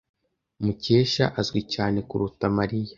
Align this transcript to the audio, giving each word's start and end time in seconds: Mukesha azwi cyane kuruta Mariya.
Mukesha 0.63 1.25
azwi 1.39 1.61
cyane 1.73 1.99
kuruta 2.09 2.45
Mariya. 2.57 2.89